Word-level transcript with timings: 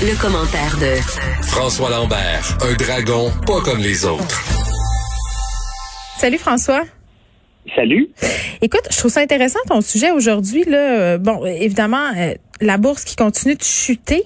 Le, 0.00 0.14
commentaire 0.20 0.78
de 0.78 0.94
François 1.42 1.90
Lambert, 1.90 2.56
un 2.62 2.74
dragon 2.74 3.30
pas 3.44 3.60
comme 3.64 3.80
les 3.80 4.04
autres. 4.06 4.38
Salut 6.18 6.38
François. 6.38 6.82
Salut. 7.74 8.08
Écoute, 8.62 8.86
je 8.92 8.96
trouve 8.96 9.10
ça 9.10 9.20
intéressant 9.20 9.58
ton 9.68 9.80
sujet 9.80 10.12
aujourd'hui. 10.12 10.62
Là, 10.64 11.00
Euh, 11.00 11.18
bon, 11.18 11.44
évidemment, 11.44 12.12
euh, 12.16 12.34
la 12.60 12.78
bourse 12.78 13.04
qui 13.04 13.16
continue 13.16 13.56
de 13.56 13.62
chuter, 13.62 14.22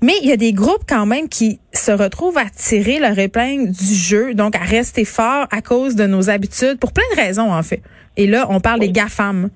mais 0.00 0.12
il 0.22 0.28
y 0.28 0.32
a 0.32 0.36
des 0.36 0.52
groupes 0.52 0.84
quand 0.88 1.06
même 1.06 1.28
qui 1.28 1.58
se 1.72 1.90
retrouvent 1.90 2.38
à 2.38 2.48
tirer 2.50 3.00
leur 3.00 3.18
épingle 3.18 3.72
du 3.72 3.94
jeu, 3.94 4.34
donc 4.34 4.54
à 4.54 4.60
rester 4.60 5.04
fort 5.04 5.46
à 5.50 5.62
cause 5.62 5.96
de 5.96 6.06
nos 6.06 6.30
habitudes, 6.30 6.78
pour 6.78 6.92
plein 6.92 7.04
de 7.16 7.20
raisons 7.20 7.52
en 7.52 7.62
fait. 7.64 7.82
Et 8.16 8.28
là, 8.28 8.46
on 8.50 8.60
parle 8.60 8.78
des 8.80 8.92
GAFAM. 8.92 9.50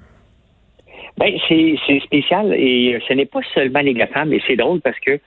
Ben, 1.19 1.33
c'est 1.49 1.77
c'est 1.87 2.01
spécial 2.01 2.53
et 2.55 2.99
ce 3.07 3.13
n'est 3.13 3.27
pas 3.27 3.41
seulement 3.55 3.81
les 3.81 3.95
GAFAM, 3.95 4.29
mais 4.31 4.41
c'est 4.47 4.57
drôle 4.57 4.81
parce 4.81 4.99
que 4.99 5.21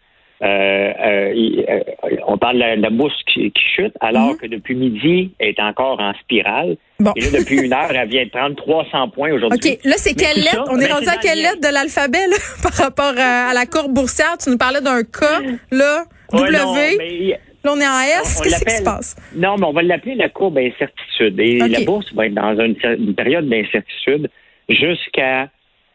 euh, 0.44 0.46
euh, 0.48 1.32
il- 1.36 1.66
euh, 1.70 1.80
on 2.28 2.38
parle 2.38 2.56
de 2.56 2.60
la, 2.62 2.76
de 2.78 2.82
la 2.82 2.90
bourse 2.90 3.16
qui, 3.34 3.52
qui 3.52 3.64
chute, 3.76 3.94
alors 4.02 4.32
Mhm. 4.32 4.38
que 4.38 4.48
depuis 4.48 4.76
midi, 4.76 5.32
elle 5.40 5.50
est 5.50 5.60
encore 5.62 6.00
en 6.00 6.14
spirale. 6.16 6.76
Bon. 7.00 7.12
Et 7.16 7.22
là, 7.22 7.40
depuis 7.40 7.62
une 7.62 7.74
heure, 7.74 7.92
elle 7.94 8.08
vient 8.10 8.26
de 8.26 8.30
prendre 8.30 8.56
300 8.56 9.10
points 9.10 9.32
aujourd'hui. 9.34 9.72
OK, 9.74 9.80
là, 9.86 9.94
c'est 9.98 10.14
quelle 10.14 10.44
ça, 10.44 10.58
lettre? 10.58 10.66
On 10.72 10.80
est 10.80 10.88
ben, 10.88 10.94
rendu 10.96 11.08
à 11.10 11.18
quelle 11.18 11.38
le- 11.38 11.44
lettre 11.44 11.62
de 11.62 11.74
l'alphabet 11.74 12.26
par 12.64 12.74
rapport 12.74 13.14
à, 13.18 13.50
à 13.50 13.54
la 13.54 13.66
courbe 13.66 13.94
boursière? 13.94 14.38
Tu 14.44 14.50
nous 14.50 14.58
parlais 14.58 14.82
d'un 14.82 15.04
K, 15.04 15.22
là, 15.72 16.04
W. 16.32 16.52
non, 16.58 16.74
mais- 16.98 17.40
Là, 17.64 17.72
on 17.74 17.80
est 17.80 17.88
en 17.88 18.00
S. 18.22 18.42
Qu'est-ce 18.44 18.64
qui 18.64 18.72
se 18.76 18.84
passe? 18.84 19.16
Non, 19.36 19.56
mais 19.58 19.66
on 19.66 19.72
va 19.74 19.82
l'appeler 19.82 20.14
la 20.14 20.30
courbe 20.30 20.54
d'incertitude. 20.54 21.40
Et 21.40 21.58
la 21.58 21.80
bourse 21.82 22.14
va 22.14 22.28
être 22.28 22.36
dans 22.36 22.54
une, 22.60 22.76
une 23.00 23.16
période 23.16 23.50
d'incertitude 23.50 24.30
jusqu'à 24.70 25.50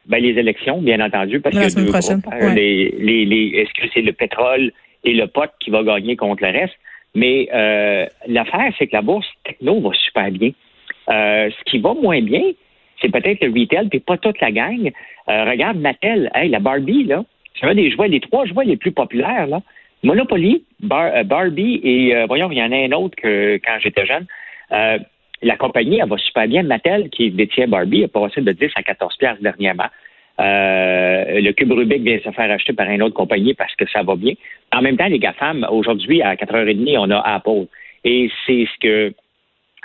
ben, 0.06 0.22
les 0.22 0.38
élections, 0.38 0.80
bien 0.82 1.00
entendu, 1.00 1.40
parce 1.40 1.54
La 1.54 1.68
deux 1.68 1.86
prochaine, 1.90 2.20
groupes. 2.20 2.34
Euh, 2.34 2.46
ouais. 2.48 2.54
les, 2.54 2.94
les, 2.98 3.24
les- 3.24 3.48
Est-ce 3.60 3.72
que 3.74 3.88
c'est 3.94 4.02
le 4.02 4.12
pétrole 4.12 4.72
et 5.04 5.14
le 5.14 5.26
pot 5.26 5.50
qui 5.60 5.70
va 5.70 5.82
gagner 5.82 6.16
contre 6.16 6.42
le 6.44 6.50
reste? 6.50 6.74
Mais 7.14 7.48
euh, 7.52 8.06
l'affaire, 8.26 8.72
c'est 8.78 8.86
que 8.86 8.94
la 8.96 9.02
bourse 9.02 9.26
techno 9.44 9.80
va 9.80 9.90
super 9.94 10.30
bien. 10.30 10.50
Euh, 11.08 11.50
ce 11.50 11.64
qui 11.70 11.78
va 11.78 11.94
moins 11.94 12.20
bien, 12.22 12.42
c'est 13.00 13.10
peut-être 13.10 13.42
le 13.44 13.50
retail, 13.58 13.88
puis 13.88 14.00
pas 14.00 14.16
toute 14.16 14.40
la 14.40 14.52
gang. 14.52 14.90
Euh, 15.28 15.44
regarde 15.44 15.78
Mattel, 15.78 16.30
hey, 16.34 16.48
la 16.50 16.60
Barbie, 16.60 17.04
là, 17.04 17.24
c'est 17.58 17.66
un 17.66 17.74
des 17.74 17.90
jouets, 17.90 18.08
les 18.08 18.20
trois 18.20 18.44
jouets 18.46 18.64
les 18.64 18.76
plus 18.76 18.92
populaires, 18.92 19.46
là. 19.46 19.60
Monopoly, 20.02 20.64
Bar- 20.80 21.24
Barbie 21.24 21.80
et 21.84 22.14
euh, 22.16 22.24
voyons, 22.26 22.50
il 22.50 22.56
y 22.58 22.62
en 22.62 22.72
a 22.72 22.76
un 22.76 22.92
autre 22.92 23.16
que 23.16 23.56
quand 23.62 23.76
j'étais 23.80 24.06
jeune. 24.06 24.26
La 25.42 25.56
compagnie, 25.56 25.98
elle 26.02 26.08
va 26.08 26.18
super 26.18 26.46
bien. 26.46 26.62
Mattel, 26.62 27.08
qui 27.10 27.30
détient 27.30 27.66
Barbie, 27.66 28.04
a 28.04 28.08
passé 28.08 28.40
de 28.40 28.52
10 28.52 28.70
à 28.74 28.82
14 28.82 29.16
piastres 29.16 29.42
dernièrement. 29.42 29.88
Euh, 30.38 31.40
le 31.40 31.52
cube 31.52 31.72
Rubik 31.72 32.02
vient 32.02 32.18
se 32.18 32.30
faire 32.30 32.50
acheter 32.50 32.72
par 32.72 32.88
une 32.88 33.02
autre 33.02 33.14
compagnie 33.14 33.54
parce 33.54 33.74
que 33.74 33.84
ça 33.88 34.02
va 34.02 34.16
bien. 34.16 34.34
En 34.72 34.80
même 34.82 34.96
temps, 34.96 35.06
les 35.06 35.18
GAFAM, 35.18 35.66
aujourd'hui, 35.70 36.22
à 36.22 36.34
4h30, 36.34 36.98
on 36.98 37.10
a 37.10 37.20
Apple. 37.20 37.66
Et 38.04 38.30
c'est 38.46 38.66
ce 38.66 38.78
que 38.80 39.14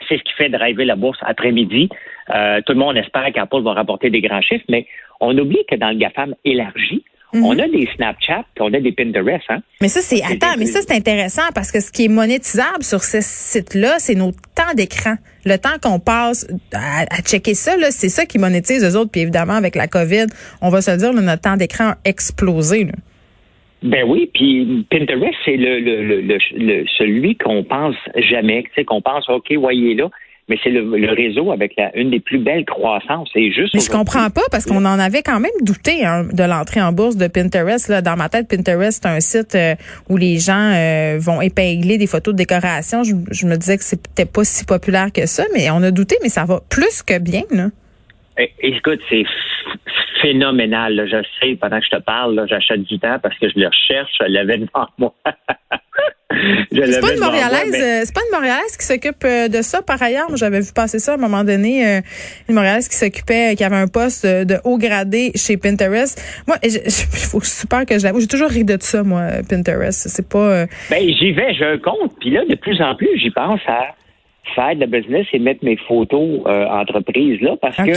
c'est 0.07 0.17
ce 0.17 0.23
qui 0.23 0.33
fait 0.33 0.49
driver 0.49 0.85
la 0.85 0.95
bourse 0.95 1.19
après-midi. 1.21 1.89
Euh, 2.33 2.61
tout 2.65 2.73
le 2.73 2.79
monde 2.79 2.97
espère 2.97 3.31
qu'Apple 3.31 3.61
va 3.61 3.73
rapporter 3.73 4.09
des 4.09 4.21
grands 4.21 4.41
chiffres, 4.41 4.65
mais 4.69 4.87
on 5.21 5.37
oublie 5.37 5.63
que 5.69 5.75
dans 5.75 5.89
le 5.89 5.95
GAFAM 5.95 6.35
élargi, 6.43 7.03
Mhm. 7.33 7.43
on 7.43 7.59
a 7.59 7.67
des 7.67 7.87
Snapchat, 7.95 8.45
puis 8.55 8.61
on 8.61 8.73
a 8.73 8.79
des 8.79 8.91
Pinterest. 8.91 9.43
Hein? 9.49 9.59
Mais 9.81 9.87
ça, 9.89 10.01
c'est. 10.01 10.21
Attends, 10.23 10.55
mais 10.57 10.65
ça, 10.67 10.79
c'est 10.81 10.93
intéressant 10.95 11.41
parce 11.53 11.71
que 11.71 11.79
ce 11.81 11.91
qui 11.91 12.05
est 12.05 12.09
monétisable 12.09 12.83
sur 12.83 13.03
ce 13.03 13.17
site-là, 13.21 13.95
c'est 13.99 14.15
nos 14.15 14.31
temps 14.31 14.73
d'écran. 14.75 15.15
Le 15.45 15.57
temps 15.57 15.77
qu'on 15.81 15.99
passe 15.99 16.47
à, 16.73 17.01
à 17.01 17.21
checker 17.21 17.53
ça, 17.53 17.75
là, 17.77 17.91
c'est 17.91 18.09
ça 18.09 18.25
qui 18.25 18.39
monétise 18.39 18.83
eux 18.83 18.97
autres. 18.97 19.11
Puis 19.11 19.21
évidemment, 19.21 19.53
avec 19.53 19.75
la 19.75 19.87
COVID, 19.87 20.25
on 20.61 20.69
va 20.69 20.81
se 20.81 20.91
le 20.91 20.97
dire, 20.97 21.13
là, 21.13 21.21
notre 21.21 21.41
temps 21.41 21.57
d'écran 21.57 21.89
a 21.89 21.97
explosé. 22.05 22.85
Là. 22.85 22.93
Ben 23.83 24.03
oui, 24.07 24.31
puis 24.33 24.85
Pinterest, 24.89 25.35
c'est 25.43 25.57
le, 25.57 25.79
le, 25.79 26.03
le, 26.03 26.21
le- 26.21 26.37
le- 26.57 26.85
celui 26.97 27.35
qu'on 27.35 27.63
pense 27.63 27.95
jamais, 28.15 28.63
tu 28.63 28.71
sais, 28.75 28.83
qu'on 28.85 29.01
pense, 29.01 29.29
OK, 29.29 29.51
voyez 29.57 29.93
là, 29.93 30.09
mais 30.47 30.57
c'est 30.63 30.69
le, 30.69 30.81
le 30.83 31.11
réseau 31.13 31.51
avec 31.51 31.73
la, 31.77 31.95
une 31.97 32.11
des 32.11 32.19
plus 32.19 32.37
belles 32.37 32.65
croissances. 32.65 33.29
C'est 33.33 33.51
juste. 33.51 33.73
Mais 33.73 33.79
je 33.79 33.89
comprends 33.89 34.29
pas 34.29 34.43
parce 34.51 34.65
qu'on 34.65 34.85
en 34.85 34.99
avait 34.99 35.23
quand 35.23 35.39
même 35.39 35.51
douté 35.61 36.05
hein, 36.05 36.25
de 36.31 36.43
l'entrée 36.43 36.81
en 36.81 36.91
bourse 36.91 37.17
de 37.17 37.27
Pinterest. 37.27 37.89
Là. 37.89 38.01
Dans 38.01 38.15
ma 38.15 38.29
tête, 38.29 38.47
Pinterest, 38.47 39.01
c'est 39.01 39.09
un 39.09 39.19
site 39.19 39.55
euh, 39.55 39.73
où 40.09 40.17
les 40.17 40.37
gens 40.37 40.71
euh, 40.73 41.17
vont 41.19 41.41
épingler 41.41 41.97
des 41.97 42.07
photos 42.07 42.33
de 42.33 42.37
décoration. 42.37 43.03
Je, 43.03 43.15
je 43.31 43.47
me 43.47 43.55
disais 43.57 43.77
que 43.77 43.83
c'était 43.83 44.25
pas 44.25 44.43
si 44.43 44.65
populaire 44.65 45.11
que 45.11 45.25
ça, 45.25 45.43
mais 45.53 45.69
on 45.71 45.81
a 45.81 45.89
douté, 45.91 46.17
mais 46.21 46.29
ça 46.29 46.45
va 46.45 46.59
plus 46.69 47.01
que 47.01 47.17
bien. 47.19 47.43
Là. 47.51 47.69
Écoute, 48.61 48.99
c'est 49.09 49.23
phénoménal. 50.21 50.95
là. 50.95 51.05
Je 51.05 51.23
sais, 51.39 51.55
pendant 51.55 51.79
que 51.79 51.85
je 51.89 51.97
te 51.97 52.01
parle, 52.01 52.45
j'achète 52.49 52.83
du 52.83 52.99
temps 52.99 53.17
parce 53.21 53.37
que 53.39 53.47
je 53.49 53.59
le 53.59 53.67
recherche. 53.67 54.11
Je 54.19 54.25
l'avais 54.27 54.57
devant 54.57 54.87
moi. 54.97 55.13
C'est 56.71 57.01
pas 57.01 57.13
une 57.13 57.19
Montréalaise, 57.19 57.69
mais- 57.71 57.81
euh, 57.81 58.01
c'est 58.03 58.13
pas 58.13 58.21
une 58.29 58.35
Montréalaise 58.35 58.77
qui 58.77 58.85
s'occupe 58.85 59.23
euh, 59.23 59.47
de 59.47 59.61
ça 59.61 59.81
par 59.81 60.01
ailleurs. 60.01 60.27
Moi, 60.29 60.37
J'avais 60.37 60.59
vu 60.61 60.71
passer 60.73 60.99
ça 60.99 61.13
à 61.13 61.15
un 61.15 61.17
moment 61.17 61.43
donné, 61.43 61.85
euh, 61.87 62.01
une 62.49 62.55
Montréalaise 62.55 62.87
qui 62.87 62.95
s'occupait, 62.95 63.55
qui 63.55 63.63
avait 63.63 63.75
un 63.75 63.87
poste 63.87 64.25
de 64.25 64.55
haut 64.63 64.77
gradé 64.77 65.31
chez 65.35 65.57
Pinterest. 65.57 66.21
Moi, 66.47 66.57
il 66.63 66.71
faut 67.31 67.41
super 67.41 67.85
que 67.85 67.97
je 67.97 68.03
l'avoue, 68.03 68.19
j'ai 68.19 68.27
toujours 68.27 68.49
ri 68.49 68.63
de 68.63 68.77
ça, 68.79 69.03
moi, 69.03 69.23
Pinterest. 69.49 70.07
C'est 70.09 70.27
pas. 70.29 70.65
Ben, 70.89 71.01
j'y 71.01 71.31
vais, 71.31 71.53
j'ai 71.53 71.65
un 71.65 71.77
compte. 71.77 72.13
Puis 72.19 72.31
là, 72.31 72.43
de 72.45 72.55
plus 72.55 72.81
en 72.81 72.95
plus, 72.95 73.09
j'y 73.17 73.31
pense 73.31 73.61
à 73.67 73.95
faire 74.53 74.75
de 74.75 74.81
la 74.81 74.85
business 74.87 75.25
et 75.33 75.39
mettre 75.39 75.63
mes 75.65 75.77
photos 75.87 76.41
euh, 76.45 76.65
entreprises 76.67 77.41
là 77.41 77.55
parce 77.61 77.77
que, 77.77 77.91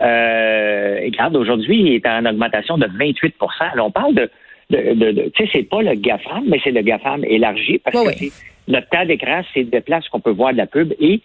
euh, 0.00 1.00
regarde, 1.04 1.36
aujourd'hui, 1.36 1.80
il 1.80 1.94
est 1.96 2.06
en 2.06 2.24
augmentation 2.26 2.78
de 2.78 2.86
28 2.98 3.34
Là, 3.74 3.84
on 3.84 3.90
parle 3.90 4.14
de, 4.14 4.30
de, 4.72 4.94
de, 4.94 5.08
de- 5.12 5.28
tu 5.34 5.44
sais, 5.44 5.50
c'est 5.52 5.68
pas 5.68 5.82
le 5.82 5.94
GAFAM, 5.94 6.44
mais 6.48 6.58
c'est 6.64 6.70
le 6.78 6.82
GAFAM 6.82 7.24
élargi 7.24 7.78
parce 7.78 7.94
que 8.04 8.12
c'est 8.18 8.32
notre 8.68 8.88
temps 8.90 9.04
d'écran, 9.06 9.42
c'est 9.52 9.64
des 9.64 9.80
places 9.80 10.08
qu'on 10.08 10.20
peut 10.20 10.30
voir 10.40 10.52
de 10.52 10.58
la 10.58 10.66
pub 10.66 10.92
et 11.00 11.20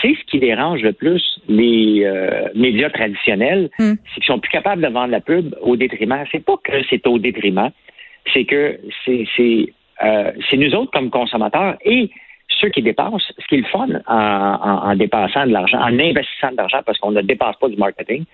c'est 0.00 0.14
ce 0.18 0.24
qui 0.30 0.38
dérange 0.38 0.82
le 0.82 0.92
plus 0.92 1.22
les 1.48 2.02
euh, 2.04 2.48
médias 2.54 2.90
traditionnels, 2.90 3.70
Hmm. 3.78 3.94
c'est 4.08 4.14
qu'ils 4.20 4.24
sont 4.32 4.38
plus 4.38 4.50
capables 4.58 4.82
de 4.82 4.88
vendre 4.88 5.10
la 5.18 5.20
pub 5.20 5.54
au 5.62 5.74
détriment. 5.76 6.24
C'est 6.30 6.44
pas 6.44 6.56
que 6.62 6.72
c'est 6.88 7.04
au 7.06 7.18
détriment, 7.18 7.70
c'est 8.32 8.44
que 8.44 8.78
c'est 9.04 9.24
c'est 9.36 9.72
euh, 10.04 10.30
nous 10.56 10.74
autres 10.74 10.92
comme 10.92 11.10
consommateurs 11.10 11.76
et 11.84 12.10
ceux 12.60 12.68
qui 12.70 12.82
dépensent, 12.82 13.32
ce 13.38 13.46
qui 13.48 13.54
est 13.56 13.58
le 13.58 13.64
fun 13.76 13.88
en, 14.06 14.16
en, 14.70 14.90
en 14.90 14.94
dépensant 14.96 15.46
de 15.46 15.52
l'argent, 15.52 15.78
en 15.78 15.98
investissant 15.98 16.50
de 16.52 16.56
l'argent 16.56 16.80
parce 16.84 16.98
qu'on 16.98 17.12
ne 17.12 17.22
dépense 17.22 17.56
pas 17.60 17.68
du 17.68 17.76
marketing. 17.76 18.24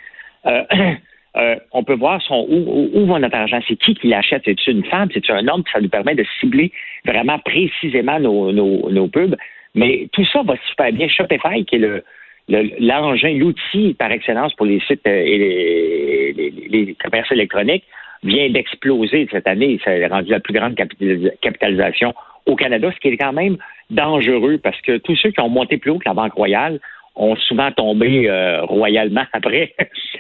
euh, 0.47 0.63
euh, 1.37 1.57
on 1.73 1.83
peut 1.85 1.95
voir 1.95 2.21
son, 2.23 2.47
où, 2.49 2.91
où, 2.95 3.07
va 3.07 3.19
notre 3.19 3.37
argent. 3.37 3.61
C'est 3.69 3.77
qui 3.77 3.95
qui 3.95 4.09
l'achète? 4.09 4.43
C'est-tu 4.45 4.71
une 4.71 4.85
femme? 4.85 5.09
C'est-tu 5.13 5.33
un 5.33 5.47
homme? 5.49 5.63
Ça 5.73 5.81
nous 5.81 5.89
permet 5.89 6.15
de 6.15 6.25
cibler 6.41 6.73
vraiment 7.05 7.39
précisément 7.39 8.19
nos, 8.21 8.53
nos, 8.53 8.91
nos 8.91 9.09
pubs. 9.09 9.37
Mais 9.75 10.09
tout 10.13 10.25
ça 10.33 10.43
va 10.43 10.55
super 10.69 10.93
bien. 10.93 11.09
Shopify, 11.09 11.65
qui 11.67 11.77
est 11.77 11.79
le, 11.79 12.03
le- 12.49 12.71
l'engin, 12.81 13.35
l'outil 13.37 13.95
par 13.95 14.11
excellence 14.13 14.55
pour 14.55 14.67
les 14.67 14.81
sites 14.81 15.07
euh, 15.07 15.11
et 15.25 15.39
les, 15.39 16.33
les, 16.33 16.85
les- 16.85 16.95
commerces 16.95 17.31
électroniques, 17.33 17.85
vient 18.23 18.49
d'exploser 18.49 19.29
cette 19.31 19.47
année. 19.47 19.79
Ça 19.85 19.91
a 19.91 20.09
rendu 20.09 20.31
la 20.31 20.41
plus 20.41 20.55
grande 20.55 20.75
capitalisa- 20.75 21.33
capitalisation 21.43 22.15
au 22.47 22.57
Canada, 22.57 22.91
ce 22.95 22.99
qui 23.01 23.09
est 23.09 23.17
quand 23.17 23.33
même 23.33 23.57
dangereux 23.91 24.59
parce 24.63 24.81
que 24.81 24.97
tous 24.99 25.17
ceux 25.17 25.31
qui 25.31 25.41
ont 25.41 25.49
monté 25.49 25.77
plus 25.79 25.91
haut 25.91 25.99
que 25.99 26.09
la 26.09 26.15
Banque 26.15 26.33
royale 26.33 26.81
ont 27.17 27.37
souvent 27.37 27.73
tombé 27.73 28.29
euh, 28.29 28.63
royalement 28.65 29.25
après. 29.33 29.75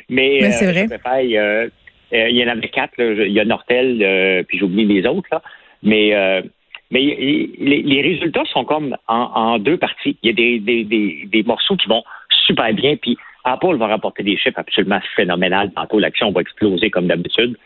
Mais, 0.09 0.39
Mais 0.41 0.51
c'est 0.53 0.67
euh, 0.69 0.73
vrai. 0.97 1.37
Euh, 1.37 1.69
euh, 2.13 2.29
il 2.29 2.37
y 2.37 2.45
en 2.45 2.49
avait 2.49 2.69
quatre. 2.69 2.93
là. 2.99 3.25
Il 3.25 3.33
y 3.33 3.41
a 3.41 3.45
Nortel, 3.45 4.01
euh, 4.03 4.43
puis 4.47 4.59
j'oublie 4.59 4.85
les 4.85 5.07
autres. 5.07 5.29
Là. 5.33 5.43
Mais, 5.83 6.15
euh, 6.15 6.43
mais 6.91 7.01
les, 7.01 7.83
les 7.83 8.03
résultats 8.03 8.45
sont 8.53 8.65
comme 8.65 8.97
en, 9.09 9.15
en 9.35 9.59
deux 9.59 9.77
parties. 9.77 10.17
Il 10.23 10.29
y 10.29 10.31
a 10.31 10.35
des, 10.35 10.59
des, 10.61 10.85
des, 10.85 11.25
des 11.27 11.43
morceaux 11.43 11.77
qui 11.77 11.89
vont 11.89 12.05
super 12.47 12.73
bien, 12.73 12.97
puis 12.97 13.17
Apple 13.45 13.77
va 13.77 13.89
rapporter 13.89 14.23
des 14.23 14.37
chiffres 14.37 14.59
absolument 14.59 15.01
phénoménales. 15.15 15.73
Tantôt, 15.73 15.99
l'action 15.99 16.31
va 16.31 16.41
exploser 16.41 16.91
comme 16.91 17.07
d'habitude. 17.09 17.57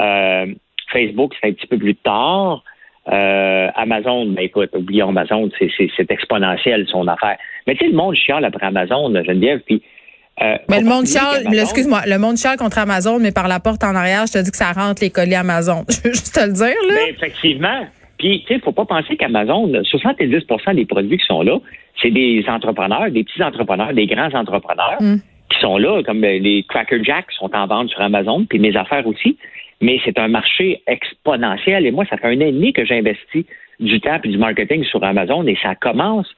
Euh, 0.00 0.46
Facebook, 0.92 1.34
c'est 1.40 1.48
un 1.48 1.52
petit 1.52 1.66
peu 1.66 1.78
plus 1.78 1.94
tard. 1.96 2.62
Euh, 3.10 3.68
Amazon, 3.74 4.26
ben 4.26 4.44
écoute, 4.44 4.70
oublions 4.74 5.08
Amazon, 5.08 5.48
c'est, 5.58 6.10
exponentiel 6.10 6.86
son 6.88 7.06
affaire. 7.08 7.36
Mais 7.66 7.74
tu 7.74 7.84
sais, 7.84 7.90
le 7.90 7.96
monde 7.96 8.14
chiale 8.14 8.44
après 8.44 8.66
Amazon, 8.66 9.12
Geneviève, 9.24 9.60
puis 9.64 9.82
Euh, 10.40 10.56
mais 10.68 10.80
le 10.80 10.86
monde 10.86 11.06
chiale, 11.06 11.52
excuse-moi, 11.52 12.02
le 12.06 12.16
monde 12.16 12.36
chiale 12.36 12.56
contre 12.58 12.78
Amazon, 12.78 13.18
mais 13.18 13.32
par 13.32 13.48
la 13.48 13.58
porte 13.58 13.82
en 13.82 13.94
arrière, 13.96 14.24
je 14.26 14.34
te 14.34 14.38
dis 14.38 14.52
que 14.52 14.56
ça 14.56 14.70
rentre 14.72 15.02
les 15.02 15.10
colis 15.10 15.34
Amazon. 15.34 15.84
Je 15.88 16.08
veux 16.08 16.14
juste 16.14 16.32
te 16.32 16.46
le 16.46 16.52
dire, 16.52 16.80
là. 16.88 16.94
Ben, 16.94 17.08
effectivement. 17.10 17.86
Puis, 18.18 18.44
tu 18.46 18.54
sais, 18.54 18.60
faut 18.60 18.70
pas 18.72 18.84
penser 18.84 19.16
qu'Amazon, 19.16 19.66
70% 19.68 20.74
des 20.76 20.84
produits 20.86 21.18
qui 21.18 21.26
sont 21.26 21.42
là, 21.42 21.58
c'est 22.00 22.10
des 22.10 22.44
entrepreneurs, 22.48 23.10
des 23.10 23.24
petits 23.24 23.42
entrepreneurs, 23.42 23.92
des 23.94 24.06
grands 24.06 24.32
entrepreneurs 24.32 24.98
Mm. 25.00 25.16
qui 25.50 25.60
sont 25.60 25.76
là, 25.78 26.02
comme 26.04 26.22
euh, 26.22 26.38
les 26.38 26.64
Cracker 26.68 27.02
Jacks 27.02 27.32
sont 27.32 27.50
en 27.54 27.66
vente 27.66 27.90
sur 27.90 28.00
Amazon, 28.00 28.44
puis 28.48 28.58
mes 28.60 28.76
affaires 28.76 29.06
aussi. 29.06 29.36
Mais 29.80 30.00
c'est 30.04 30.18
un 30.18 30.28
marché 30.28 30.82
exponentiel. 30.86 31.86
Et 31.86 31.90
moi, 31.90 32.04
ça 32.10 32.16
fait 32.16 32.26
un 32.26 32.36
an 32.40 32.46
et 32.46 32.52
demi 32.52 32.72
que 32.72 32.84
j'investis 32.84 33.44
du 33.80 34.00
temps 34.00 34.18
et 34.22 34.28
du 34.28 34.38
marketing 34.38 34.82
sur 34.84 35.02
Amazon 35.04 35.46
et 35.46 35.56
ça 35.62 35.74
commence 35.76 36.28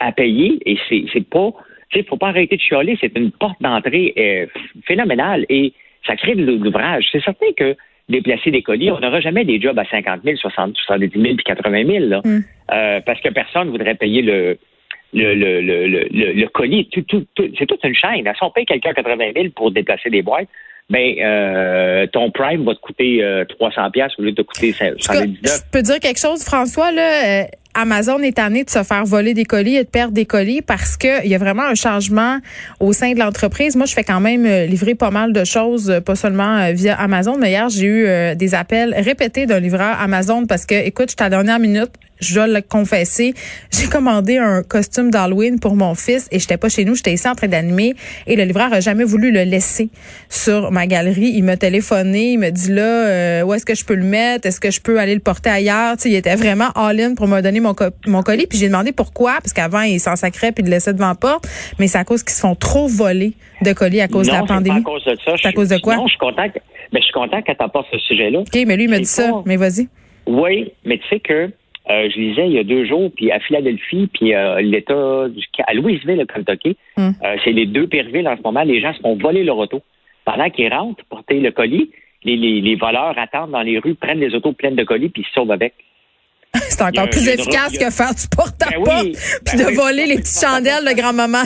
à 0.00 0.12
payer. 0.12 0.58
Et 0.64 0.78
c'est 0.88 1.04
c'est 1.12 1.28
pas, 1.28 1.50
tu 1.90 1.98
sais, 2.00 2.06
faut 2.06 2.16
pas 2.16 2.28
arrêter 2.28 2.56
de 2.56 2.60
chialer. 2.62 2.96
C'est 3.00 3.16
une 3.18 3.30
porte 3.32 3.60
d'entrée 3.60 4.14
euh, 4.18 4.46
phénoménale 4.86 5.44
et 5.48 5.72
ça 6.06 6.16
crée 6.16 6.34
de 6.34 6.44
l'ouvrage. 6.44 7.06
C'est 7.12 7.22
certain 7.22 7.52
que 7.56 7.76
déplacer 8.08 8.50
des 8.52 8.62
colis, 8.62 8.90
on 8.90 9.00
n'aura 9.00 9.20
jamais 9.20 9.44
des 9.44 9.60
jobs 9.60 9.78
à 9.78 9.84
50 9.84 10.22
000, 10.24 10.36
60, 10.36 10.76
70 10.76 11.20
000 11.20 11.34
puis 11.34 11.44
80 11.44 11.84
000, 11.86 11.98
là. 12.06 12.20
Mm. 12.24 12.38
Euh, 12.72 13.00
parce 13.04 13.20
que 13.20 13.28
personne 13.30 13.68
voudrait 13.70 13.96
payer 13.96 14.22
le, 14.22 14.56
le, 15.12 15.34
le, 15.34 15.60
le, 15.60 15.86
le, 15.86 16.06
le- 16.12 16.32
le 16.32 16.46
colis. 16.48 16.88
Tout, 16.90 17.02
tout, 17.02 17.26
tout- 17.34 17.50
c'est 17.58 17.66
toute 17.66 17.82
une 17.84 17.94
chaîne. 17.94 18.24
Si 18.24 18.42
on 18.44 18.50
paye 18.50 18.64
quelqu'un 18.64 18.92
80 18.92 19.32
000 19.34 19.46
pour 19.56 19.70
déplacer 19.72 20.08
des 20.10 20.22
boîtes, 20.22 20.48
ben 20.88 21.14
euh, 21.18 22.06
ton 22.06 22.30
Prime 22.30 22.64
va 22.64 22.74
te 22.74 22.80
coûter 22.80 23.22
euh, 23.22 23.44
300 23.44 23.90
pièces 23.90 24.12
au 24.18 24.22
lieu 24.22 24.30
de 24.30 24.36
te 24.36 24.46
coûter 24.46 24.74
En 24.80 24.90
tout 24.90 24.96
cas, 25.08 25.14
119. 25.14 25.36
je 25.44 25.70
peux 25.72 25.82
dire 25.82 25.98
quelque 25.98 26.20
chose, 26.20 26.44
François, 26.44 26.92
là, 26.92 27.42
euh, 27.42 27.44
Amazon 27.76 28.20
est 28.20 28.36
tanné 28.36 28.64
de 28.64 28.70
se 28.70 28.82
faire 28.82 29.04
voler 29.04 29.34
des 29.34 29.44
colis 29.44 29.76
et 29.76 29.84
de 29.84 29.88
perdre 29.88 30.14
des 30.14 30.24
colis 30.24 30.62
parce 30.62 30.96
que 30.96 31.22
il 31.24 31.30
y 31.30 31.34
a 31.34 31.38
vraiment 31.38 31.64
un 31.64 31.74
changement 31.74 32.38
au 32.80 32.94
sein 32.94 33.12
de 33.12 33.18
l'entreprise. 33.18 33.76
Moi, 33.76 33.84
je 33.84 33.92
fais 33.92 34.04
quand 34.04 34.20
même 34.20 34.46
euh, 34.46 34.64
livrer 34.64 34.94
pas 34.94 35.10
mal 35.10 35.34
de 35.34 35.44
choses, 35.44 35.90
euh, 35.90 36.00
pas 36.00 36.14
seulement 36.14 36.56
euh, 36.56 36.72
via 36.72 36.98
Amazon, 36.98 37.36
mais 37.38 37.50
hier, 37.50 37.68
j'ai 37.68 37.86
eu 37.86 38.36
des 38.36 38.54
appels 38.54 38.94
répétés 38.96 39.44
d'un 39.46 39.60
livreur 39.60 40.00
Amazon 40.00 40.46
parce 40.46 40.64
que, 40.64 40.74
écoute, 40.74 41.10
j'étais 41.10 41.22
à 41.22 41.28
la 41.28 41.36
dernière 41.36 41.58
minute, 41.58 41.90
je 42.18 42.34
dois 42.34 42.46
le 42.46 42.62
confesser, 42.62 43.34
j'ai 43.70 43.88
commandé 43.88 44.38
un 44.38 44.62
costume 44.62 45.10
d'Halloween 45.10 45.60
pour 45.60 45.76
mon 45.76 45.94
fils 45.94 46.28
et 46.30 46.38
j'étais 46.38 46.56
pas 46.56 46.70
chez 46.70 46.86
nous, 46.86 46.94
j'étais 46.94 47.12
ici 47.12 47.28
en 47.28 47.34
train 47.34 47.48
d'animer 47.48 47.94
et 48.26 48.36
le 48.36 48.44
livreur 48.44 48.72
a 48.72 48.80
jamais 48.80 49.04
voulu 49.04 49.30
le 49.30 49.42
laisser 49.42 49.90
sur 50.30 50.70
ma 50.70 50.86
galerie. 50.86 51.32
Il 51.34 51.44
m'a 51.44 51.58
téléphoné, 51.58 52.32
il 52.32 52.38
me 52.38 52.50
dit 52.50 52.72
là, 52.72 53.44
où 53.44 53.52
est-ce 53.52 53.66
que 53.66 53.74
je 53.74 53.84
peux 53.84 53.94
le 53.94 54.04
mettre, 54.04 54.46
est-ce 54.46 54.60
que 54.60 54.70
je 54.70 54.80
peux 54.80 54.98
aller 54.98 55.14
le 55.14 55.20
porter 55.20 55.50
ailleurs? 55.50 55.96
Tu 55.96 56.04
sais, 56.04 56.10
il 56.10 56.14
était 56.14 56.36
vraiment 56.36 56.70
all-in 56.74 57.14
pour 57.14 57.28
me 57.28 57.42
donner 57.42 57.60
mon, 57.66 57.74
co- 57.74 57.84
mon 58.06 58.22
colis. 58.22 58.46
Puis 58.46 58.58
j'ai 58.58 58.68
demandé 58.68 58.92
pourquoi, 58.92 59.34
parce 59.42 59.52
qu'avant 59.52 59.82
il 59.82 60.00
s'en 60.00 60.16
sacrait 60.16 60.52
puis 60.52 60.62
il 60.62 60.66
le 60.66 60.70
laissait 60.72 60.92
devant 60.94 61.08
la 61.08 61.14
porte, 61.14 61.46
mais 61.78 61.86
c'est 61.86 61.98
à 61.98 62.04
cause 62.04 62.22
qu'ils 62.22 62.32
se 62.34 62.40
font 62.40 62.54
trop 62.54 62.86
voler 62.86 63.32
de 63.62 63.72
colis 63.72 64.00
à 64.00 64.08
cause 64.08 64.28
non, 64.28 64.34
de 64.34 64.38
la 64.38 64.42
c'est 64.42 64.46
pas 64.48 64.54
pandémie. 64.54 64.78
à 64.78 64.82
cause 64.82 65.04
de 65.04 65.16
ça. 65.24 65.32
C'est 65.36 65.48
à 65.48 65.52
cause 65.52 65.68
de 65.68 65.78
quoi? 65.78 65.96
Non, 65.96 66.06
je 66.06 66.10
suis 66.10 66.18
content 66.18 66.48
que, 66.48 66.58
ben, 66.92 67.00
je 67.00 67.04
suis 67.04 67.12
content 67.12 67.42
que 67.42 67.52
ce 67.92 67.98
sujet-là. 67.98 68.40
Ok, 68.40 68.58
mais 68.66 68.76
lui 68.76 68.84
il 68.84 68.90
me 68.90 68.98
dit 68.98 69.04
ça. 69.04 69.30
Mais 69.44 69.56
vas-y. 69.56 69.88
Oui, 70.26 70.72
mais 70.84 70.98
tu 70.98 71.04
sais 71.08 71.20
que 71.20 71.50
euh, 71.88 72.08
je 72.12 72.18
lisais 72.18 72.46
il 72.48 72.52
y 72.54 72.58
a 72.58 72.64
deux 72.64 72.84
jours, 72.84 73.10
puis 73.14 73.30
à 73.30 73.38
Philadelphie, 73.40 74.08
puis 74.12 74.34
euh, 74.34 74.60
l'État 74.60 75.28
du 75.28 75.40
à 75.66 75.74
Louisville, 75.74 76.20
au 76.22 76.26
Kentucky, 76.26 76.76
Hmm. 76.96 77.10
euh, 77.24 77.36
c'est 77.44 77.52
les 77.52 77.66
deux 77.66 77.86
pires 77.86 78.08
villes 78.12 78.26
en 78.26 78.36
ce 78.36 78.42
moment. 78.42 78.62
Les 78.62 78.80
gens 78.80 78.92
se 78.94 79.00
font 79.00 79.16
voler 79.16 79.44
leur 79.44 79.58
auto. 79.58 79.82
Pendant 80.24 80.50
qu'ils 80.50 80.72
rentrent 80.72 81.04
porter 81.08 81.38
le 81.40 81.52
colis, 81.52 81.90
les, 82.24 82.36
les, 82.36 82.60
les 82.60 82.74
voleurs 82.74 83.14
attendent 83.18 83.52
dans 83.52 83.62
les 83.62 83.78
rues, 83.78 83.94
prennent 83.94 84.18
les 84.18 84.34
autos 84.34 84.52
pleines 84.52 84.74
de 84.74 84.82
colis, 84.82 85.10
puis 85.10 85.22
ils 85.22 85.26
se 85.26 85.32
sauvent 85.34 85.52
avec. 85.52 85.74
C'est 86.76 86.84
encore 86.84 87.10
plus 87.10 87.28
efficace 87.28 87.78
que 87.78 87.90
faire 87.90 88.14
du 88.14 88.28
porte-à-porte 88.36 88.84
Ben 88.86 89.02
oui, 89.04 89.12
puis 89.44 89.56
ben 89.56 89.64
de 89.64 89.68
oui, 89.70 89.74
voler 89.76 90.06
les 90.06 90.16
petites 90.16 90.40
chandelles 90.40 90.84
de 90.84 90.92
grand-maman. 91.00 91.42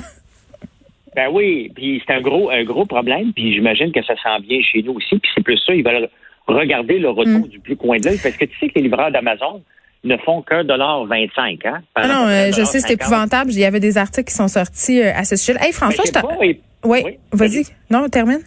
Ben 1.16 1.28
oui, 1.32 1.70
puis 1.74 2.02
c'est 2.06 2.14
un 2.14 2.20
gros, 2.20 2.50
un 2.50 2.62
gros 2.64 2.86
problème, 2.86 3.32
puis 3.34 3.52
j'imagine 3.54 3.90
que 3.92 4.02
ça 4.04 4.14
sent 4.14 4.42
bien 4.46 4.58
chez 4.62 4.82
nous 4.82 4.92
aussi, 4.92 5.18
puis 5.18 5.30
c'est 5.34 5.42
plus 5.42 5.58
ça, 5.66 5.74
ils 5.74 5.84
veulent 5.84 6.08
regarder 6.46 6.98
le 6.98 7.10
retour 7.10 7.46
Hmm. 7.46 7.48
du 7.48 7.58
plus 7.60 7.76
coin 7.76 7.98
de 7.98 8.04
l'œil, 8.06 8.18
parce 8.22 8.36
que 8.36 8.44
tu 8.44 8.58
sais 8.58 8.68
que 8.68 8.74
les 8.76 8.82
livreurs 8.82 9.10
d'Amazon 9.10 9.62
ne 10.04 10.16
font 10.18 10.42
qu'un 10.42 10.64
dollar 10.64 11.04
vingt-cinq, 11.06 11.66
hein? 11.66 11.82
Ah 11.94 12.08
non, 12.08 12.26
euh, 12.26 12.50
je 12.56 12.64
sais, 12.64 12.80
c'est 12.80 12.94
épouvantable. 12.94 13.52
Il 13.52 13.58
y 13.58 13.64
avait 13.64 13.80
des 13.80 13.98
articles 13.98 14.28
qui 14.30 14.34
sont 14.34 14.48
sortis 14.48 15.00
euh, 15.02 15.12
à 15.14 15.24
ce 15.24 15.36
sujet. 15.36 15.58
Hey, 15.60 15.72
François, 15.72 16.04
je 16.06 16.12
t'en... 16.12 16.26
Oui, 16.40 16.60
oui, 16.84 17.18
vas-y. 17.32 17.64
Non, 17.90 18.08
termine. 18.08 18.40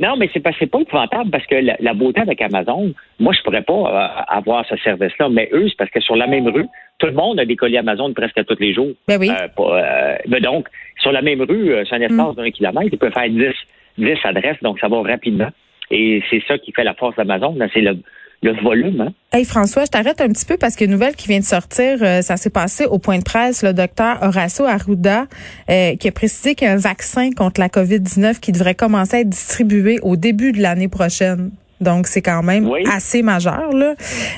Non, 0.00 0.16
mais 0.16 0.30
c'est 0.32 0.40
pas, 0.40 0.50
c'est 0.58 0.66
pas 0.66 0.80
épouvantable 0.80 1.30
parce 1.30 1.46
que 1.46 1.56
la, 1.56 1.76
la 1.78 1.92
beauté 1.92 2.22
avec 2.22 2.40
Amazon, 2.40 2.92
moi, 3.18 3.34
je 3.36 3.42
pourrais 3.42 3.62
pas 3.62 3.72
euh, 3.72 4.22
avoir 4.28 4.64
ce 4.66 4.76
service-là, 4.76 5.28
mais 5.28 5.50
eux, 5.52 5.68
c'est 5.68 5.76
parce 5.76 5.90
que 5.90 6.00
sur 6.00 6.16
la 6.16 6.26
même 6.26 6.48
rue, 6.48 6.66
tout 6.98 7.06
le 7.06 7.12
monde 7.12 7.38
a 7.38 7.44
des 7.44 7.56
colis 7.56 7.76
Amazon 7.76 8.12
presque 8.14 8.44
tous 8.46 8.58
les 8.58 8.72
jours. 8.72 8.92
Ben 9.06 9.18
oui. 9.20 9.30
Euh, 9.30 9.46
euh, 9.58 10.16
ben 10.26 10.40
donc, 10.42 10.68
sur 11.00 11.12
la 11.12 11.20
même 11.20 11.42
rue, 11.42 11.72
euh, 11.72 11.84
c'est 11.88 11.96
un 11.96 12.00
espace 12.00 12.32
Mm. 12.32 12.34
d'un 12.34 12.50
kilomètre, 12.50 12.88
ils 12.92 12.98
peuvent 12.98 13.12
faire 13.12 13.28
10, 13.28 13.52
10 13.98 14.18
adresses, 14.24 14.62
donc 14.62 14.80
ça 14.80 14.88
va 14.88 15.02
rapidement. 15.02 15.50
Et 15.90 16.22
c'est 16.30 16.42
ça 16.48 16.56
qui 16.56 16.72
fait 16.72 16.84
la 16.84 16.94
force 16.94 17.16
d'Amazon, 17.16 17.56
c'est 17.74 17.80
le, 17.80 17.98
le 18.42 18.52
volume. 18.62 19.00
Hein? 19.00 19.12
Hey 19.32 19.44
François, 19.44 19.84
je 19.84 19.90
t'arrête 19.90 20.20
un 20.20 20.28
petit 20.28 20.44
peu 20.44 20.56
parce 20.56 20.74
qu'il 20.74 20.86
y 20.86 20.90
a 20.90 20.92
une 20.92 20.98
nouvelle 20.98 21.14
qui 21.14 21.28
vient 21.28 21.40
de 21.40 21.44
sortir. 21.44 21.98
euh, 22.02 22.22
ça 22.22 22.36
s'est 22.36 22.50
passé 22.50 22.86
au 22.86 22.98
point 22.98 23.18
de 23.18 23.24
presse. 23.24 23.62
Le 23.62 23.72
docteur 23.72 24.18
Horacio 24.22 24.64
Arruda 24.64 25.26
euh, 25.68 25.96
qui 25.96 26.08
a 26.08 26.12
précisé 26.12 26.54
qu'il 26.54 26.66
y 26.66 26.70
a 26.70 26.74
un 26.74 26.78
vaccin 26.78 27.30
contre 27.30 27.60
la 27.60 27.68
COVID-19 27.68 28.40
qui 28.40 28.52
devrait 28.52 28.74
commencer 28.74 29.16
à 29.16 29.20
être 29.20 29.28
distribué 29.28 29.98
au 30.02 30.16
début 30.16 30.52
de 30.52 30.60
l'année 30.60 30.88
prochaine. 30.88 31.50
Donc, 31.80 32.06
c'est 32.06 32.22
quand 32.22 32.42
même 32.42 32.68
Oui. 32.68 32.82
assez 32.92 33.22
majeur. 33.22 33.72
Là. 33.72 33.94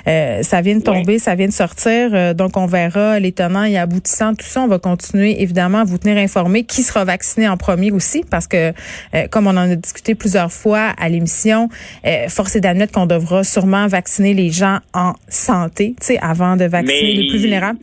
Euh, 0.06 0.42
ça 0.42 0.60
vient 0.60 0.76
de 0.76 0.82
tomber, 0.82 1.18
ça 1.18 1.34
vient 1.34 1.48
de 1.48 1.52
sortir. 1.52 2.10
euh, 2.14 2.34
donc, 2.34 2.56
on 2.56 2.66
verra 2.66 3.18
les 3.18 3.32
tenants 3.32 3.64
et 3.64 3.76
aboutissants. 3.76 4.34
Tout 4.34 4.44
ça, 4.46 4.60
on 4.62 4.68
va 4.68 4.78
continuer, 4.78 5.42
évidemment, 5.42 5.78
à 5.78 5.84
vous 5.84 5.98
tenir 5.98 6.16
informé. 6.18 6.64
Qui 6.64 6.82
sera 6.82 7.04
vacciné 7.04 7.48
en 7.48 7.56
premier 7.56 7.90
aussi? 7.90 8.24
Parce 8.30 8.46
que, 8.46 8.70
euh, 9.14 9.26
comme 9.30 9.46
on 9.46 9.50
en 9.50 9.70
a 9.70 9.74
discuté 9.76 10.14
plusieurs 10.14 10.52
fois 10.52 10.92
à 10.98 11.08
l'émission, 11.08 11.68
euh, 12.06 12.28
force 12.28 12.54
est 12.56 12.60
d'admettre 12.60 12.92
qu'on 12.92 13.06
devra 13.06 13.42
sûrement 13.44 13.86
vacciner 13.86 14.34
les 14.34 14.50
gens 14.50 14.78
en 14.94 15.12
santé, 15.28 15.94
tu 16.00 16.06
sais, 16.06 16.18
avant 16.20 16.56
de 16.56 16.64
vacciner 16.64 17.14
Mais- 17.14 17.20
les 17.22 17.28
plus 17.28 17.38
vulnérables. 17.38 17.78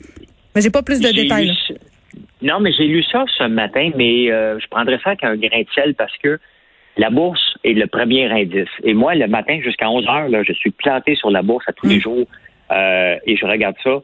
Mais 0.55 0.61
j'ai 0.61 0.69
pas 0.69 0.81
plus 0.83 0.99
de 0.99 1.09
détails. 1.09 1.47
lu 1.47 1.75
Non, 2.41 2.59
mais 2.61 2.71
j'ai 2.71 2.85
lu 2.87 3.03
ça 3.11 3.25
ce 3.37 3.43
matin, 3.47 3.91
mais 3.97 4.31
euh, 4.31 4.57
je 4.59 4.67
prendrais 4.69 4.97
ça 5.03 5.09
avec 5.09 5.23
un 5.23 5.35
grain 5.35 5.59
de 5.61 5.67
sel 5.75 5.93
parce 5.95 6.15
que 6.23 6.39
la 6.99 7.09
bourse 7.09 7.41
est 7.63 7.73
le 7.73 7.87
premier 7.87 8.25
indice. 8.29 8.69
Et 8.83 8.93
moi, 8.93 9.15
le 9.15 9.27
matin 9.27 9.59
jusqu'à 9.63 9.89
11 9.89 10.05
heures, 10.07 10.29
là, 10.29 10.43
je 10.43 10.53
suis 10.53 10.71
planté 10.71 11.15
sur 11.15 11.31
la 11.31 11.41
bourse 11.41 11.65
à 11.67 11.73
tous 11.73 11.87
Mm. 11.87 11.89
les 11.91 11.99
jours 11.99 12.25
euh, 12.71 13.15
et 13.25 13.35
je 13.35 13.45
regarde 13.45 13.75
ça. 13.83 13.95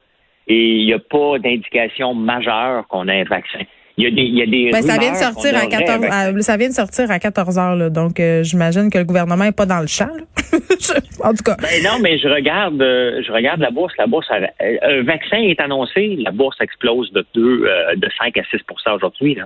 Et 0.48 0.78
il 0.80 0.86
n'y 0.86 0.94
a 0.94 1.00
pas 1.00 1.38
d'indication 1.40 2.14
majeure 2.14 2.88
qu'on 2.88 3.08
a 3.08 3.14
un 3.14 3.24
vaccin. 3.24 3.60
Il 3.98 4.04
y 4.04 4.08
a 4.08 4.12
des, 4.12 4.24
il 4.24 4.36
y 4.38 4.42
a 4.42 4.46
des 4.46 4.72
Ben, 4.72 4.82
ça 4.82 4.98
vient 5.00 5.12
de 5.12 5.16
sortir 5.18 5.54
à 5.56 5.58
aurait 5.58 5.66
un 5.68 5.80
14 5.80 6.02
vaccin. 6.02 6.38
à- 6.38 6.42
ça 6.42 6.58
vient 6.58 6.68
de 6.68 6.74
sortir 6.74 7.10
à 7.12 7.18
14 7.20 7.58
heures 7.58 7.76
là, 7.78 7.90
donc 7.90 8.20
euh, 8.20 8.44
j'imagine 8.44 8.90
que 8.92 8.98
le 8.98 9.06
gouvernement 9.06 9.46
est 9.46 9.56
pas 9.56 9.66
dans 9.66 9.80
le 9.80 9.88
champ. 9.88 10.10
en 11.24 11.32
tout 11.34 11.44
cas. 11.46 11.56
Ben 11.62 11.82
non, 11.84 12.00
mais 12.02 12.18
je 12.18 12.28
regarde, 12.28 12.82
euh, 12.82 13.22
je 13.26 13.32
regarde 13.32 13.62
la 13.62 13.72
bourse. 13.72 13.94
La 13.98 14.06
bourse, 14.08 14.28
euh, 14.32 14.76
un 14.82 15.04
vaccin 15.04 15.38
est 15.38 15.60
annoncé, 15.62 16.18
la 16.20 16.32
bourse 16.32 16.58
explose 16.62 17.12
de 17.14 17.26
deux, 17.34 17.64
euh, 17.66 17.96
de 17.96 18.08
5 18.18 18.38
à 18.38 18.42
6% 18.42 18.96
aujourd'hui. 18.96 19.36
Là. 19.36 19.46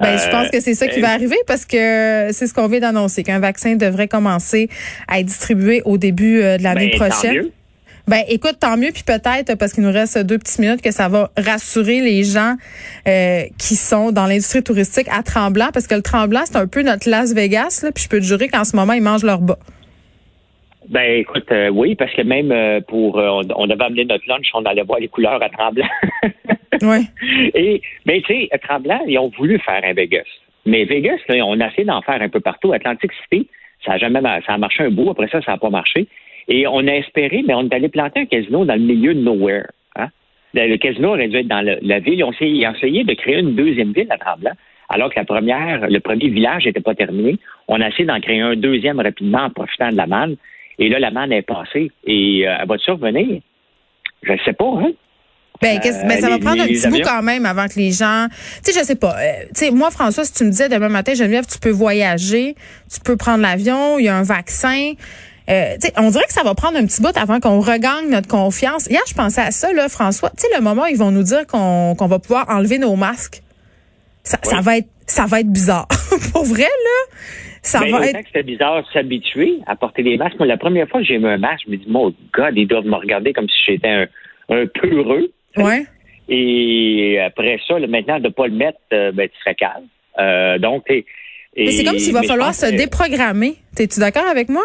Ben, 0.00 0.16
je 0.16 0.26
Euh, 0.26 0.30
pense 0.30 0.50
que 0.50 0.60
c'est 0.60 0.74
ça 0.74 0.86
qui 0.86 0.98
euh, 0.98 1.02
va 1.02 1.10
arriver 1.10 1.36
parce 1.46 1.64
que 1.64 2.28
c'est 2.32 2.46
ce 2.46 2.54
qu'on 2.54 2.68
vient 2.68 2.80
d'annoncer, 2.80 3.22
qu'un 3.24 3.40
vaccin 3.40 3.74
devrait 3.74 4.08
commencer 4.08 4.68
à 5.08 5.20
être 5.20 5.26
distribué 5.26 5.82
au 5.84 5.98
début 5.98 6.40
euh, 6.40 6.56
de 6.56 6.62
l'année 6.62 6.94
ben, 6.98 7.08
prochaine. 7.08 7.44
Ben, 8.06 8.22
écoute, 8.28 8.56
tant 8.58 8.78
mieux, 8.78 8.90
puis 8.90 9.02
peut-être 9.02 9.54
parce 9.56 9.74
qu'il 9.74 9.82
nous 9.82 9.92
reste 9.92 10.16
deux 10.18 10.38
petites 10.38 10.60
minutes 10.60 10.80
que 10.80 10.92
ça 10.92 11.08
va 11.08 11.30
rassurer 11.36 12.00
les 12.00 12.24
gens 12.24 12.54
euh, 13.06 13.42
qui 13.58 13.76
sont 13.76 14.12
dans 14.12 14.26
l'industrie 14.26 14.62
touristique 14.62 15.08
à 15.10 15.22
Tremblant, 15.22 15.68
parce 15.74 15.86
que 15.86 15.94
le 15.94 16.00
Tremblant 16.00 16.44
c'est 16.46 16.56
un 16.56 16.66
peu 16.66 16.82
notre 16.82 17.08
Las 17.08 17.34
Vegas, 17.34 17.80
là, 17.82 17.92
puis 17.92 18.04
je 18.04 18.08
peux 18.08 18.18
te 18.18 18.24
jurer 18.24 18.48
qu'en 18.48 18.64
ce 18.64 18.74
moment 18.76 18.94
ils 18.94 19.02
mangent 19.02 19.24
leur 19.24 19.40
bas. 19.40 19.58
Ben 20.90 21.20
écoute, 21.20 21.50
euh, 21.52 21.68
oui, 21.68 21.94
parce 21.94 22.12
que 22.14 22.22
même 22.22 22.50
euh, 22.50 22.80
pour 22.80 23.18
euh, 23.18 23.42
on, 23.56 23.66
devait 23.66 23.84
amener 23.84 24.04
notre 24.06 24.26
lunch, 24.26 24.46
on 24.54 24.64
allait 24.64 24.82
voir 24.84 25.00
les 25.00 25.08
couleurs 25.08 25.42
à 25.42 25.48
Tremblant. 25.48 25.86
Ouais. 26.82 27.00
Et 27.54 27.82
mais 28.06 28.20
tu 28.20 28.32
sais, 28.34 28.48
à 28.52 28.58
Tremblant, 28.58 29.00
ils 29.06 29.18
ont 29.18 29.32
voulu 29.36 29.58
faire 29.58 29.80
un 29.84 29.94
Vegas. 29.94 30.26
Mais 30.64 30.84
Vegas, 30.84 31.18
là, 31.28 31.44
on 31.44 31.58
a 31.60 31.66
essayé 31.68 31.84
d'en 31.84 32.02
faire 32.02 32.22
un 32.22 32.28
peu 32.28 32.38
partout. 32.40 32.72
Atlantic 32.72 33.10
City, 33.22 33.48
ça 33.84 33.92
a 33.94 33.98
jamais 33.98 34.20
ma- 34.20 34.40
ça 34.42 34.52
a 34.52 34.58
marché 34.58 34.84
un 34.84 34.90
bout, 34.90 35.10
après 35.10 35.26
ça, 35.28 35.40
ça 35.42 35.52
n'a 35.52 35.58
pas 35.58 35.70
marché. 35.70 36.06
Et 36.46 36.66
on 36.68 36.86
a 36.86 36.92
espéré, 36.92 37.42
mais 37.46 37.54
on 37.54 37.62
est 37.68 37.74
allé 37.74 37.88
planter 37.88 38.20
un 38.20 38.26
casino 38.26 38.64
dans 38.64 38.74
le 38.74 38.80
milieu 38.82 39.12
de 39.14 39.20
nowhere. 39.20 39.66
Hein? 39.96 40.08
Le, 40.54 40.68
le 40.68 40.76
casino 40.76 41.08
aurait 41.08 41.26
dû 41.28 41.38
être 41.38 41.48
dans 41.48 41.62
le- 41.62 41.78
la 41.82 41.98
ville. 41.98 42.14
Ils 42.18 42.24
ont, 42.24 42.32
essayé, 42.32 42.52
ils 42.52 42.66
ont 42.68 42.74
essayé 42.74 43.02
de 43.02 43.14
créer 43.14 43.38
une 43.38 43.56
deuxième 43.56 43.92
ville 43.92 44.06
à 44.10 44.18
Tremblant, 44.18 44.52
alors 44.88 45.10
que 45.12 45.18
la 45.18 45.24
première, 45.24 45.88
le 45.90 45.98
premier 46.00 46.28
village 46.28 46.64
n'était 46.66 46.80
pas 46.80 46.94
terminé. 46.94 47.38
On 47.66 47.80
a 47.80 47.88
essayé 47.88 48.04
d'en 48.04 48.20
créer 48.20 48.40
un 48.40 48.54
deuxième 48.54 49.00
rapidement 49.00 49.44
en 49.46 49.50
profitant 49.50 49.90
de 49.90 49.96
la 49.96 50.06
manne. 50.06 50.36
Et 50.78 50.88
là, 50.88 50.98
la 50.98 51.10
manne 51.10 51.32
est 51.32 51.42
passée. 51.42 51.90
Et 52.04 52.46
euh, 52.46 52.56
elle 52.60 52.68
va 52.68 52.78
survenir? 52.78 53.40
Je 54.22 54.32
ne 54.32 54.38
sais 54.44 54.52
pas, 54.52 54.70
hein? 54.78 54.90
Ben, 55.60 55.80
qu'est-ce- 55.80 56.06
ben, 56.06 56.20
ça 56.20 56.26
Euh, 56.26 56.30
va 56.30 56.36
les- 56.36 56.44
prendre 56.44 56.62
un 56.62 56.66
petit 56.66 56.86
bout 56.88 57.00
quand 57.02 57.22
même 57.22 57.44
avant 57.44 57.66
que 57.66 57.74
les 57.76 57.90
gens. 57.90 58.26
Tu 58.64 58.72
sais, 58.72 58.78
je 58.80 58.84
sais 58.84 58.94
pas. 58.94 59.16
euh, 59.18 59.32
tu 59.54 59.64
sais, 59.66 59.70
moi, 59.72 59.90
François, 59.90 60.24
si 60.24 60.32
tu 60.32 60.44
me 60.44 60.50
disais 60.50 60.68
demain 60.68 60.88
matin, 60.88 61.14
Geneviève, 61.14 61.46
tu 61.46 61.58
peux 61.58 61.70
voyager, 61.70 62.54
tu 62.92 63.00
peux 63.00 63.16
prendre 63.16 63.42
l'avion, 63.42 63.98
il 63.98 64.04
y 64.04 64.08
a 64.08 64.16
un 64.16 64.22
vaccin. 64.22 64.92
Euh, 65.50 65.74
tu 65.80 65.88
sais, 65.88 65.92
on 65.96 66.10
dirait 66.10 66.26
que 66.26 66.32
ça 66.32 66.42
va 66.44 66.54
prendre 66.54 66.76
un 66.78 66.84
petit 66.86 67.02
bout 67.02 67.16
avant 67.16 67.40
qu'on 67.40 67.58
regagne 67.60 68.08
notre 68.10 68.28
confiance. 68.28 68.86
Hier, 68.86 69.00
je 69.08 69.14
pensais 69.14 69.40
à 69.40 69.50
ça, 69.50 69.72
là, 69.72 69.88
François. 69.88 70.30
Tu 70.30 70.42
sais, 70.42 70.48
le 70.56 70.62
moment 70.62 70.82
où 70.82 70.86
ils 70.86 70.96
vont 70.98 71.10
nous 71.10 71.22
dire 71.24 71.44
qu'on 71.46 71.94
va 71.98 72.18
pouvoir 72.20 72.48
enlever 72.50 72.78
nos 72.78 72.94
masques, 72.94 73.42
ça, 74.22 74.38
ça 74.44 74.60
va 74.60 74.76
être 74.78 74.88
ça 75.06 75.24
va 75.24 75.40
être 75.40 75.50
bizarre 75.50 75.88
pour 76.32 76.44
vrai, 76.44 76.64
là, 76.64 77.16
ça 77.62 77.80
Mais 77.80 77.90
va 77.90 77.98
autant 77.98 78.06
être... 78.08 78.18
que 78.20 78.26
c'était 78.26 78.42
bizarre 78.42 78.82
de 78.82 78.88
s'habituer 78.92 79.58
à 79.66 79.76
porter 79.76 80.02
des 80.02 80.16
masques. 80.16 80.38
Moi, 80.38 80.46
la 80.46 80.56
première 80.56 80.88
fois 80.88 81.00
que 81.00 81.06
j'ai 81.06 81.18
mis 81.18 81.26
un 81.26 81.38
masque, 81.38 81.64
je 81.66 81.72
me 81.72 81.76
dis, 81.76 81.86
mon 81.88 82.14
God, 82.32 82.52
ils 82.56 82.66
doivent 82.66 82.86
me 82.86 82.94
regarder 82.96 83.32
comme 83.32 83.48
si 83.48 83.56
j'étais 83.66 83.88
un, 83.88 84.06
un 84.50 84.66
peureux. 84.66 85.30
Ouais. 85.56 85.84
Et 86.28 87.18
après 87.20 87.58
ça, 87.66 87.78
là, 87.78 87.86
maintenant, 87.86 88.18
de 88.18 88.24
ne 88.24 88.32
pas 88.32 88.46
le 88.46 88.54
mettre, 88.54 88.78
euh, 88.92 89.12
ben, 89.12 89.28
tu 89.28 89.38
serais 89.40 89.54
calme. 89.54 89.84
Euh, 90.18 90.58
donc, 90.58 90.84
et, 90.90 91.04
Mais 91.56 91.70
c'est 91.70 91.84
comme 91.84 91.98
s'il 91.98 92.12
va 92.12 92.22
falloir 92.22 92.54
se 92.54 92.66
que- 92.70 92.76
déprogrammer. 92.76 93.54
T'es-tu 93.74 93.98
d'accord 94.00 94.26
avec 94.26 94.48
moi? 94.48 94.64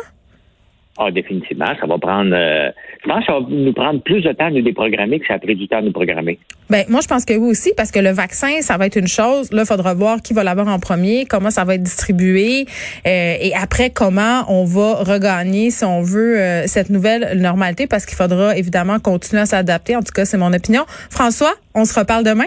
Ah, 0.97 1.09
définitivement, 1.09 1.73
ça 1.79 1.87
va 1.87 1.97
prendre. 1.97 2.35
euh, 2.35 2.69
je 3.03 3.09
pense 3.09 3.19
que 3.21 3.25
ça 3.25 3.33
va 3.33 3.45
nous 3.49 3.73
prendre 3.73 4.01
plus 4.01 4.21
de 4.21 4.31
temps 4.31 4.45
à 4.45 4.51
nous 4.51 4.61
déprogrammer 4.61 5.19
que 5.19 5.25
ça 5.25 5.33
a 5.33 5.39
pris 5.39 5.55
du 5.55 5.67
temps 5.67 5.77
à 5.77 5.81
nous 5.81 5.91
programmer. 5.91 6.37
Ben 6.69 6.85
moi 6.87 7.01
je 7.01 7.07
pense 7.07 7.25
que 7.25 7.33
oui 7.33 7.49
aussi 7.49 7.73
parce 7.75 7.91
que 7.91 7.99
le 7.99 8.11
vaccin 8.11 8.61
ça 8.61 8.77
va 8.77 8.85
être 8.85 8.95
une 8.95 9.07
chose. 9.07 9.51
Là, 9.51 9.63
il 9.63 9.65
faudra 9.65 9.93
voir 9.95 10.21
qui 10.21 10.33
va 10.33 10.43
l'avoir 10.43 10.67
en 10.67 10.79
premier, 10.79 11.25
comment 11.25 11.49
ça 11.49 11.63
va 11.65 11.75
être 11.75 11.83
distribué 11.83 12.65
euh, 13.07 13.35
et 13.41 13.53
après 13.55 13.89
comment 13.89 14.45
on 14.47 14.65
va 14.65 14.95
regagner 15.03 15.71
si 15.71 15.83
on 15.83 16.01
veut 16.03 16.39
euh, 16.39 16.67
cette 16.67 16.89
nouvelle 16.89 17.39
normalité 17.39 17.87
parce 17.87 18.05
qu'il 18.05 18.15
faudra 18.15 18.55
évidemment 18.55 18.99
continuer 18.99 19.41
à 19.41 19.45
s'adapter. 19.47 19.95
En 19.95 20.01
tout 20.01 20.13
cas, 20.13 20.25
c'est 20.25 20.37
mon 20.37 20.53
opinion. 20.53 20.83
François, 21.09 21.53
on 21.73 21.85
se 21.85 21.99
reparle 21.99 22.23
demain? 22.23 22.45